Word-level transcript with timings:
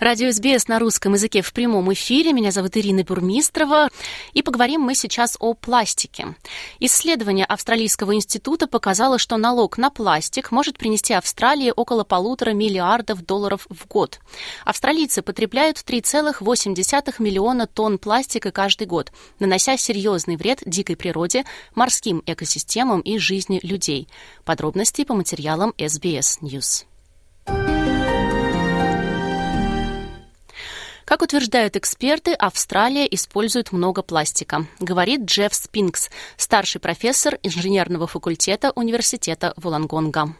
Радио 0.00 0.30
СБС 0.30 0.68
на 0.68 0.78
русском 0.78 1.14
языке 1.14 1.42
в 1.42 1.52
прямом 1.52 1.92
эфире. 1.92 2.32
Меня 2.32 2.52
зовут 2.52 2.76
Ирина 2.76 3.02
Бурмистрова. 3.02 3.88
И 4.32 4.42
поговорим 4.42 4.82
мы 4.82 4.94
сейчас 4.94 5.36
о 5.40 5.54
пластике. 5.54 6.36
Исследование 6.78 7.44
Австралийского 7.44 8.14
института 8.14 8.68
показало, 8.68 9.18
что 9.18 9.36
налог 9.38 9.76
на 9.76 9.90
пластик 9.90 10.52
может 10.52 10.78
принести 10.78 11.14
Австралии 11.14 11.72
около 11.74 12.04
полутора 12.04 12.52
миллиардов 12.52 13.26
долларов 13.26 13.66
в 13.68 13.88
год. 13.88 14.20
Австралийцы 14.64 15.20
потребляют 15.20 15.78
3,8 15.78 17.14
миллиона 17.18 17.66
тонн 17.66 17.98
пластика 17.98 18.52
каждый 18.52 18.86
год, 18.86 19.10
нанося 19.40 19.76
серьезный 19.76 20.36
вред 20.36 20.62
дикой 20.64 20.94
природе, 20.94 21.44
морским 21.74 22.22
экосистемам 22.24 23.00
и 23.00 23.18
жизни 23.18 23.58
людей. 23.64 24.08
Подробности 24.44 25.02
по 25.02 25.14
материалам 25.14 25.74
SBS 25.76 26.40
News. 26.40 26.84
Как 31.08 31.22
утверждают 31.22 31.74
эксперты, 31.74 32.34
Австралия 32.34 33.06
использует 33.06 33.72
много 33.72 34.02
пластика, 34.02 34.66
говорит 34.78 35.22
Джефф 35.22 35.54
Спинкс, 35.54 36.10
старший 36.36 36.82
профессор 36.82 37.38
инженерного 37.42 38.06
факультета 38.06 38.72
университета 38.72 39.54
Волонгонга. 39.56 40.34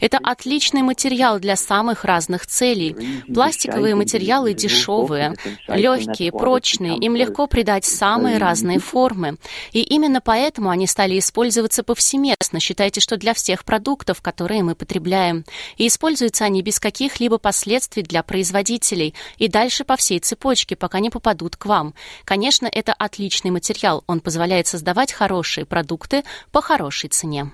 Это 0.00 0.18
отличный 0.22 0.82
материал 0.82 1.38
для 1.38 1.56
самых 1.56 2.04
разных 2.04 2.46
целей. 2.46 2.96
Пластиковые 3.32 3.94
материалы 3.94 4.54
дешевые, 4.54 5.34
легкие, 5.68 6.32
прочные, 6.32 6.96
им 6.96 7.14
легко 7.14 7.46
придать 7.46 7.84
самые 7.84 8.38
разные 8.38 8.78
формы. 8.78 9.36
И 9.72 9.82
именно 9.82 10.20
поэтому 10.20 10.70
они 10.70 10.86
стали 10.86 11.18
использоваться 11.18 11.82
повсеместно. 11.82 12.58
Считайте, 12.58 13.00
что 13.00 13.16
для 13.16 13.34
всех 13.34 13.64
продуктов, 13.64 14.22
которые 14.22 14.62
мы 14.62 14.74
потребляем. 14.74 15.44
И 15.76 15.86
используются 15.86 16.44
они 16.44 16.62
без 16.62 16.80
каких-либо 16.80 17.38
последствий 17.38 18.02
для 18.02 18.22
производителей 18.22 19.14
и 19.36 19.48
дальше 19.48 19.84
по 19.84 19.96
всей 19.96 20.20
цепочке, 20.20 20.74
пока 20.76 21.00
не 21.00 21.10
попадут 21.10 21.56
к 21.56 21.66
вам. 21.66 21.94
Конечно, 22.24 22.66
это 22.70 22.94
отличный 22.94 23.50
материал. 23.50 24.04
Он 24.06 24.20
позволяет 24.20 24.66
создавать 24.66 25.12
хорошие 25.12 25.25
продукты 25.64 26.24
по 26.52 26.60
хорошей 26.60 27.10
цене. 27.10 27.50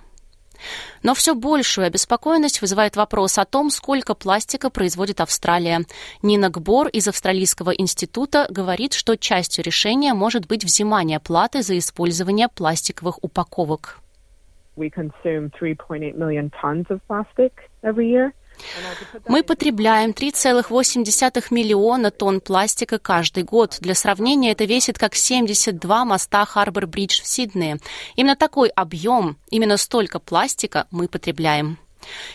Но 1.03 1.15
все 1.15 1.34
большую 1.34 1.87
обеспокоенность 1.87 2.61
вызывает 2.61 2.97
вопрос 2.97 3.39
о 3.39 3.45
том, 3.45 3.70
сколько 3.70 4.14
пластика 4.14 4.70
производит 4.70 5.20
Австралия. 5.20 5.84
Нина 6.23 6.51
Гбор 6.51 6.89
из 6.89 7.09
Австралийского 7.09 7.70
института 7.70 8.47
говорит, 8.48 8.92
что 8.92 9.17
частью 9.17 9.64
решения 9.64 10.14
может 10.14 10.47
быть 10.47 10.64
взимание 10.64 11.20
платы 11.20 11.62
за 11.62 11.79
использование 11.79 12.48
пластиковых 12.48 13.23
упаковок. 13.23 13.98
We 14.77 14.89
consume 14.89 15.51
3.8 15.61 16.17
million 16.17 16.51
tons 16.62 16.86
of 16.89 17.01
plastic 17.07 17.53
every 17.83 18.09
year. 18.09 18.33
Мы 19.28 19.42
потребляем 19.42 20.11
3,8 20.11 21.47
миллиона 21.51 22.11
тонн 22.11 22.41
пластика 22.41 22.98
каждый 22.98 23.45
год. 23.45 23.79
Для 23.81 23.95
сравнения, 23.95 24.53
это 24.53 24.64
весит 24.64 24.98
как 24.98 25.14
72 25.14 26.05
моста 26.05 26.45
Харбор-Бридж 26.45 27.23
в 27.23 27.27
Сиднее. 27.27 27.79
Именно 28.17 28.37
такой 28.37 28.69
объем, 28.69 29.37
именно 29.51 29.77
столько 29.77 30.19
пластика 30.19 30.87
мы 30.91 31.09
потребляем. 31.09 31.79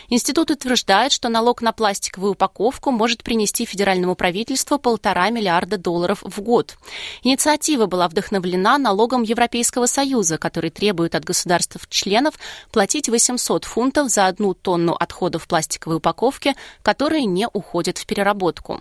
Институт 0.08 0.50
утверждает, 0.50 1.12
что 1.12 1.28
налог 1.28 1.62
на 1.62 1.72
пластиковую 1.72 2.32
упаковку 2.32 2.90
может 2.90 3.22
принести 3.22 3.64
федеральному 3.64 4.14
правительству 4.14 4.78
полтора 4.78 5.30
миллиарда 5.30 5.78
долларов 5.78 6.22
в 6.22 6.40
год. 6.40 6.76
Инициатива 7.22 7.86
была 7.86 8.08
вдохновлена 8.08 8.78
налогом 8.78 9.22
Европейского 9.22 9.86
Союза, 9.86 10.38
который 10.38 10.70
требует 10.70 11.14
от 11.14 11.24
государств-членов 11.24 12.34
платить 12.72 13.08
800 13.08 13.64
фунтов 13.64 14.10
за 14.10 14.26
одну 14.26 14.54
тонну 14.54 14.94
отходов 14.94 15.46
пластиковой 15.46 15.96
упаковки, 15.96 16.54
которые 16.82 17.24
не 17.24 17.46
уходят 17.52 17.98
в 17.98 18.06
переработку. 18.06 18.80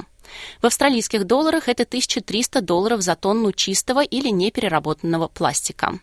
В 0.61 0.65
австралийских 0.65 1.25
долларах 1.25 1.69
это 1.69 1.83
1300 1.83 2.61
долларов 2.61 3.01
за 3.01 3.15
тонну 3.15 3.51
чистого 3.51 4.03
или 4.03 4.29
непереработанного 4.29 5.27
пластика. 5.27 5.99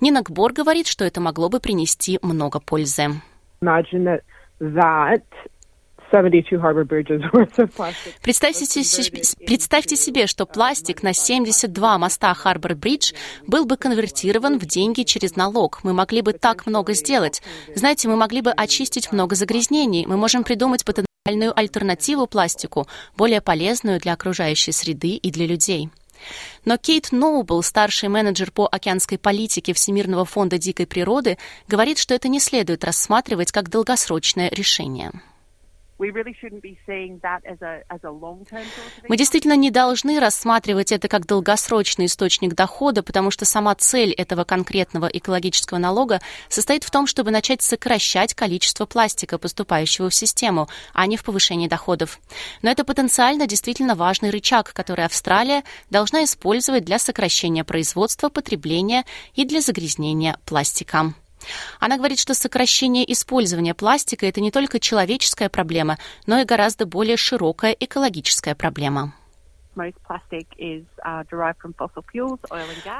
Нина 0.00 0.22
Гбор 0.22 0.52
говорит, 0.52 0.86
что 0.86 1.04
это 1.04 1.20
могло 1.20 1.48
бы 1.48 1.60
принести 1.60 2.18
много 2.22 2.60
пользы. 2.60 3.20
Imagine 3.62 4.04
that 4.04 4.22
that 4.60 5.22
72 6.12 6.60
harbor 6.60 6.84
bridges 6.84 7.22
worth 7.32 7.58
of 7.58 7.74
plastic. 7.74 8.14
Представьте, 8.22 8.66
представьте 9.46 9.96
себе, 9.96 10.26
что 10.26 10.46
пластик 10.46 11.02
на 11.02 11.12
72 11.14 11.98
моста 11.98 12.34
Харбор 12.34 12.74
Бридж 12.74 13.12
был 13.46 13.64
бы 13.64 13.76
конвертирован 13.76 14.58
в 14.58 14.66
деньги 14.66 15.02
через 15.02 15.36
налог. 15.36 15.80
Мы 15.82 15.94
могли 15.94 16.20
бы 16.20 16.32
так 16.34 16.66
много 16.66 16.92
сделать. 16.92 17.42
Знаете, 17.74 18.08
мы 18.08 18.16
могли 18.16 18.42
бы 18.42 18.50
очистить 18.50 19.10
много 19.10 19.34
загрязнений. 19.34 20.04
Мы 20.06 20.16
можем 20.16 20.44
придумать 20.44 20.84
потенциальную 20.84 21.58
альтернативу 21.58 22.26
пластику, 22.26 22.86
более 23.16 23.40
полезную 23.40 23.98
для 23.98 24.12
окружающей 24.12 24.72
среды 24.72 25.14
и 25.14 25.30
для 25.30 25.46
людей. 25.46 25.88
Но 26.64 26.76
Кейт 26.76 27.12
Ноубл, 27.12 27.62
старший 27.62 28.08
менеджер 28.08 28.50
по 28.50 28.66
океанской 28.66 29.18
политике 29.18 29.72
Всемирного 29.72 30.24
фонда 30.24 30.58
дикой 30.58 30.86
природы, 30.86 31.38
говорит, 31.68 31.98
что 31.98 32.14
это 32.14 32.28
не 32.28 32.40
следует 32.40 32.84
рассматривать 32.84 33.52
как 33.52 33.68
долгосрочное 33.68 34.48
решение. 34.50 35.12
Мы 39.08 39.16
действительно 39.16 39.56
не 39.56 39.70
должны 39.70 40.18
рассматривать 40.18 40.90
это 40.90 41.08
как 41.08 41.26
долгосрочный 41.26 42.06
источник 42.06 42.54
дохода, 42.54 43.02
потому 43.02 43.30
что 43.30 43.44
сама 43.44 43.74
цель 43.74 44.12
этого 44.12 44.44
конкретного 44.44 45.06
экологического 45.06 45.78
налога 45.78 46.20
состоит 46.48 46.82
в 46.84 46.90
том, 46.90 47.06
чтобы 47.06 47.30
начать 47.30 47.62
сокращать 47.62 48.34
количество 48.34 48.86
пластика, 48.86 49.38
поступающего 49.38 50.10
в 50.10 50.14
систему, 50.14 50.68
а 50.92 51.06
не 51.06 51.16
в 51.16 51.24
повышении 51.24 51.68
доходов. 51.68 52.20
Но 52.62 52.70
это 52.70 52.84
потенциально 52.84 53.46
действительно 53.46 53.94
важный 53.94 54.30
рычаг, 54.30 54.72
который 54.72 55.04
Австралия 55.04 55.62
должна 55.90 56.24
использовать 56.24 56.84
для 56.84 56.98
сокращения 56.98 57.64
производства, 57.64 58.28
потребления 58.28 59.04
и 59.34 59.44
для 59.44 59.60
загрязнения 59.60 60.36
пластика. 60.46 61.14
Она 61.80 61.96
говорит, 61.96 62.18
что 62.18 62.34
сокращение 62.34 63.10
использования 63.12 63.74
пластика– 63.74 64.26
это 64.28 64.40
не 64.40 64.50
только 64.50 64.80
человеческая 64.80 65.48
проблема, 65.48 65.98
но 66.26 66.40
и 66.40 66.44
гораздо 66.44 66.86
более 66.86 67.16
широкая 67.16 67.76
экологическая 67.78 68.54
проблема. 68.54 69.14
Uh, 69.74 71.24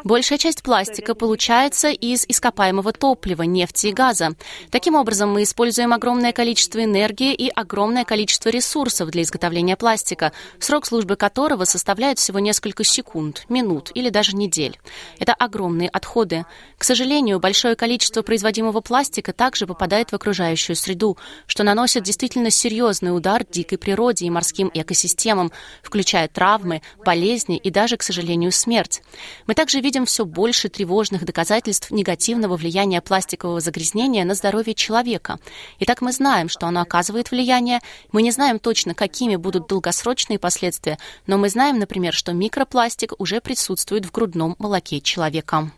Большая 0.05 0.39
часть 0.39 0.63
пластика 0.63 1.15
получается 1.15 1.89
из 1.89 2.25
ископаемого 2.27 2.93
топлива, 2.93 3.43
нефти 3.43 3.89
и 3.89 3.93
газа. 3.93 4.31
Таким 4.71 4.95
образом, 4.95 5.31
мы 5.33 5.43
используем 5.43 5.93
огромное 5.93 6.33
количество 6.33 6.83
энергии 6.83 7.35
и 7.35 7.51
огромное 7.51 8.05
количество 8.05 8.49
ресурсов 8.49 9.11
для 9.11 9.23
изготовления 9.23 9.77
пластика, 9.77 10.33
срок 10.61 10.87
службы 10.87 11.17
которого 11.17 11.65
составляет 11.65 12.19
всего 12.19 12.39
несколько 12.39 12.85
секунд, 12.85 13.45
минут 13.51 13.91
или 13.95 14.09
даже 14.09 14.35
недель. 14.35 14.79
Это 15.19 15.35
огромные 15.35 15.91
отходы. 15.91 16.47
К 16.79 16.85
сожалению, 16.85 17.39
большое 17.39 17.77
количество 17.77 18.23
производимого 18.23 18.81
пластика 18.81 19.35
также 19.35 19.67
попадает 19.67 20.11
в 20.11 20.15
окружающую 20.15 20.75
среду, 20.75 21.19
что 21.47 21.65
наносит 21.65 22.03
действительно 22.05 22.51
серьезный 22.51 23.15
удар 23.15 23.45
дикой 23.45 23.77
природе 23.77 24.25
и 24.25 24.31
морским 24.31 24.71
экосистемам, 24.73 25.53
включая 25.83 26.29
травмы, 26.29 26.62
травмы, 26.63 26.83
болезни 27.05 27.57
и 27.57 27.71
даже, 27.71 27.97
к 27.97 28.03
сожалению, 28.03 28.53
смерть. 28.53 29.03
Мы 29.47 29.55
также 29.55 29.81
видим 29.81 30.07
все 30.07 30.25
больше 30.25 30.69
тревожных 30.69 31.25
доказательств 31.25 31.91
негативного 31.91 32.57
влияния 32.57 33.01
пластикового 33.01 33.61
загрязнения 33.61 34.25
на 34.25 34.35
здоровье 34.35 34.75
человека. 34.75 35.39
Итак, 35.81 36.01
мы 36.01 36.13
знаем, 36.13 36.49
что 36.49 36.67
оно 36.67 36.81
оказывает 36.81 37.31
влияние. 37.31 37.81
Мы 38.13 38.23
не 38.23 38.31
знаем 38.31 38.59
точно, 38.59 38.95
какими 38.95 39.37
будут 39.37 39.67
долгосрочные 39.67 40.39
последствия, 40.39 40.99
но 41.27 41.39
мы 41.39 41.49
знаем, 41.49 41.79
например, 41.79 42.15
что 42.15 42.33
микропластик 42.33 43.15
уже 43.19 43.41
присутствует 43.41 44.07
в 44.07 44.13
грудном 44.13 44.55
молоке 44.59 45.01
человека. 45.01 45.71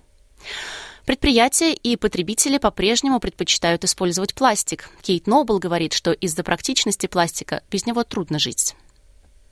Предприятия 1.07 1.75
и 1.75 1.97
потребители 1.97 2.57
по-прежнему 2.57 3.21
предпочитают 3.21 3.85
использовать 3.85 4.35
пластик. 4.35 4.89
Кейт 5.03 5.27
Нобл 5.27 5.59
говорит, 5.59 5.93
что 5.93 6.13
из-за 6.13 6.43
практичности 6.43 7.07
пластика 7.07 7.63
без 7.71 7.85
него 7.85 8.05
трудно 8.05 8.39
жить. 8.39 8.75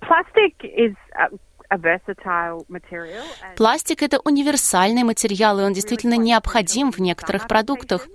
Plastic 0.02 0.54
is 0.62 0.94
Пластик– 3.56 4.02
это 4.02 4.20
универсальный 4.24 5.04
материал, 5.04 5.58
и 5.58 5.62
он 5.62 5.72
действительно 5.72 6.18
необходим 6.18 6.92
в 6.92 6.98
некоторых 6.98 7.48
продуктах. 7.48 8.06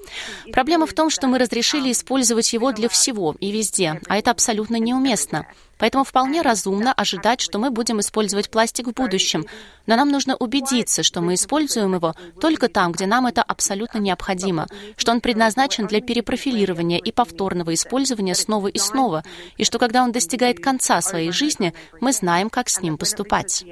Проблема 0.51 0.85
в 0.85 0.93
том, 0.93 1.09
что 1.09 1.27
мы 1.27 1.39
разрешили 1.39 1.91
использовать 1.91 2.53
его 2.53 2.71
для 2.71 2.87
всего 2.87 3.35
и 3.39 3.51
везде, 3.51 3.99
а 4.07 4.17
это 4.17 4.29
абсолютно 4.29 4.77
неуместно. 4.77 5.47
Поэтому 5.77 6.03
вполне 6.03 6.41
разумно 6.41 6.93
ожидать, 6.93 7.41
что 7.41 7.59
мы 7.59 7.69
будем 7.69 7.99
использовать 7.99 8.49
пластик 8.49 8.87
в 8.87 8.93
будущем. 8.93 9.45
Но 9.85 9.95
нам 9.95 10.09
нужно 10.09 10.35
убедиться, 10.35 11.03
что 11.03 11.21
мы 11.21 11.35
используем 11.35 11.95
его 11.95 12.15
только 12.39 12.67
там, 12.67 12.91
где 12.91 13.05
нам 13.05 13.27
это 13.27 13.43
абсолютно 13.43 13.99
необходимо, 13.99 14.67
что 14.95 15.11
он 15.11 15.21
предназначен 15.21 15.87
для 15.87 16.01
перепрофилирования 16.01 16.97
и 16.97 17.11
повторного 17.11 17.73
использования 17.73 18.35
снова 18.35 18.67
и 18.67 18.77
снова, 18.77 19.23
и 19.57 19.63
что 19.63 19.79
когда 19.79 20.03
он 20.03 20.11
достигает 20.11 20.59
конца 20.59 21.01
своей 21.01 21.31
жизни, 21.31 21.73
мы 22.01 22.11
знаем, 22.11 22.49
как 22.49 22.69
с 22.69 22.81
ним 22.81 22.97
поступать. 22.97 23.65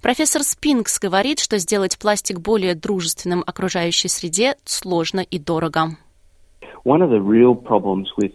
Профессор 0.00 0.42
Спинкс 0.42 0.98
говорит, 0.98 1.38
что 1.38 1.58
сделать 1.58 1.98
пластик 1.98 2.38
более 2.40 2.74
дружественным 2.74 3.44
окружающей 3.46 4.08
среде 4.08 4.56
сложно 4.64 5.20
и 5.20 5.38
дорого. 5.38 5.96
One 6.84 7.02
of 7.02 7.10
the 7.10 7.20
real 7.20 7.54
problems 7.54 8.06
with 8.16 8.32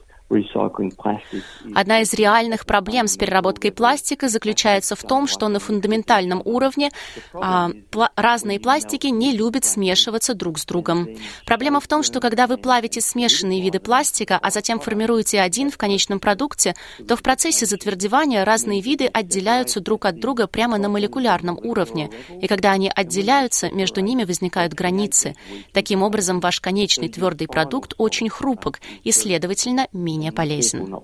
Одна 1.76 2.02
из 2.02 2.12
реальных 2.14 2.66
проблем 2.66 3.08
с 3.08 3.16
переработкой 3.16 3.72
пластика 3.72 4.28
заключается 4.28 4.96
в 4.96 5.04
том, 5.04 5.28
что 5.28 5.48
на 5.50 5.60
фундаментальном 5.60 6.42
уровне 6.44 6.90
а, 7.34 7.70
пла- 7.92 8.10
разные 8.16 8.60
пластики 8.60 9.08
не 9.08 9.34
любят 9.34 9.66
смешиваться 9.66 10.34
друг 10.34 10.58
с 10.58 10.66
другом. 10.66 11.08
Проблема 11.46 11.80
в 11.80 11.88
том, 11.88 12.02
что 12.02 12.20
когда 12.20 12.48
вы 12.48 12.58
плавите 12.58 13.02
смешанные 13.02 13.62
виды 13.62 13.80
пластика, 13.80 14.40
а 14.42 14.50
затем 14.50 14.80
формируете 14.80 15.42
один 15.42 15.70
в 15.70 15.78
конечном 15.78 16.20
продукте, 16.20 16.74
то 17.08 17.16
в 17.16 17.22
процессе 17.22 17.68
затвердевания 17.68 18.44
разные 18.44 18.82
виды 18.82 19.06
отделяются 19.06 19.80
друг 19.80 20.06
от 20.06 20.20
друга 20.20 20.48
прямо 20.48 20.80
на 20.80 20.90
молекулярном 20.90 21.60
уровне. 21.62 22.10
И 22.42 22.48
когда 22.48 22.72
они 22.72 22.92
отделяются, 22.94 23.70
между 23.70 24.02
ними 24.02 24.24
возникают 24.24 24.74
границы. 24.74 25.36
Таким 25.72 26.02
образом, 26.02 26.40
ваш 26.40 26.60
конечный 26.62 27.10
твердый 27.10 27.48
продукт 27.48 27.94
очень 28.00 28.30
хрупок 28.30 28.82
и, 29.04 29.12
следовательно, 29.12 29.88
менее 29.94 30.15
менее 30.16 30.32
полезен. 30.32 30.96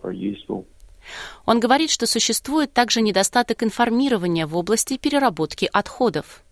Он 1.46 1.60
говорит, 1.60 1.90
что 1.90 2.06
существует 2.06 2.74
также 2.74 3.02
недостаток 3.02 3.64
информирования 3.64 4.48
в 4.48 4.56
области 4.56 4.98
переработки 4.98 5.70
отходов. 5.72 6.44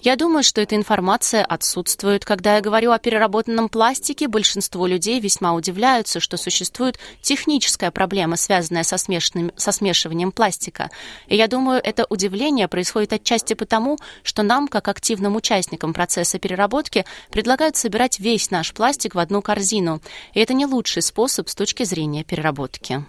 Я 0.00 0.16
думаю, 0.16 0.42
что 0.42 0.60
эта 0.60 0.76
информация 0.76 1.44
отсутствует. 1.44 2.24
Когда 2.24 2.56
я 2.56 2.60
говорю 2.60 2.92
о 2.92 2.98
переработанном 2.98 3.68
пластике, 3.68 4.28
большинство 4.28 4.86
людей 4.86 5.20
весьма 5.20 5.54
удивляются, 5.54 6.20
что 6.20 6.36
существует 6.36 6.98
техническая 7.20 7.90
проблема, 7.90 8.36
связанная 8.36 8.84
со, 8.84 8.96
смешанным, 8.96 9.50
со 9.56 9.72
смешиванием 9.72 10.32
пластика. 10.32 10.90
И 11.28 11.36
я 11.36 11.46
думаю, 11.46 11.80
это 11.82 12.06
удивление 12.08 12.68
происходит 12.68 13.12
отчасти 13.12 13.54
потому, 13.54 13.98
что 14.22 14.42
нам, 14.42 14.68
как 14.68 14.88
активным 14.88 15.36
участникам 15.36 15.92
процесса 15.92 16.38
переработки, 16.38 17.04
предлагают 17.30 17.76
собирать 17.76 18.18
весь 18.18 18.50
наш 18.50 18.72
пластик 18.72 19.14
в 19.14 19.18
одну 19.18 19.42
корзину. 19.42 20.00
И 20.32 20.40
это 20.40 20.54
не 20.54 20.66
лучший 20.66 21.02
способ 21.02 21.48
с 21.48 21.54
точки 21.54 21.82
зрения 21.82 22.24
переработки. 22.24 23.04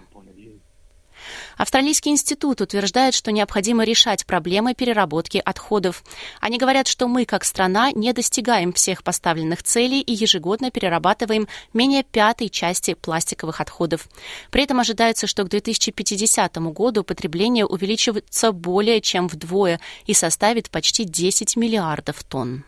Австралийский 1.56 2.10
институт 2.10 2.60
утверждает, 2.60 3.14
что 3.14 3.32
необходимо 3.32 3.84
решать 3.84 4.26
проблемы 4.26 4.74
переработки 4.74 5.40
отходов. 5.44 6.04
Они 6.40 6.58
говорят, 6.58 6.86
что 6.86 7.08
мы, 7.08 7.24
как 7.24 7.44
страна, 7.44 7.90
не 7.92 8.12
достигаем 8.12 8.72
всех 8.72 9.02
поставленных 9.02 9.62
целей 9.62 10.00
и 10.00 10.12
ежегодно 10.12 10.70
перерабатываем 10.70 11.48
менее 11.72 12.02
пятой 12.02 12.48
части 12.48 12.94
пластиковых 12.94 13.60
отходов. 13.60 14.08
При 14.50 14.62
этом 14.62 14.80
ожидается, 14.80 15.26
что 15.26 15.44
к 15.44 15.48
2050 15.48 16.56
году 16.72 17.04
потребление 17.04 17.66
увеличивается 17.66 18.52
более 18.52 19.00
чем 19.00 19.28
вдвое 19.28 19.80
и 20.06 20.14
составит 20.14 20.70
почти 20.70 21.04
10 21.04 21.56
миллиардов 21.56 22.22
тонн. 22.24 22.64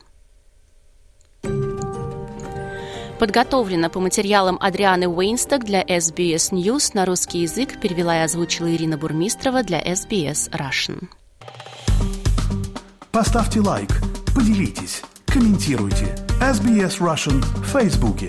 Подготовлено 3.18 3.90
по 3.90 3.98
материалам 3.98 4.58
Адрианы 4.60 5.08
Уэйнсток 5.08 5.64
для 5.64 5.82
SBS 5.82 6.52
News 6.52 6.92
на 6.94 7.04
русский 7.04 7.40
язык 7.40 7.80
перевела 7.80 8.20
и 8.20 8.22
озвучила 8.22 8.72
Ирина 8.72 8.96
Бурмистрова 8.96 9.64
для 9.64 9.82
SBS 9.82 10.48
Russian. 10.52 11.08
Поставьте 13.10 13.60
лайк, 13.60 13.90
поделитесь, 14.32 15.02
комментируйте. 15.26 16.14
SBS 16.40 17.00
Russian 17.00 17.40
в 17.40 17.64
Фейсбуке. 17.64 18.28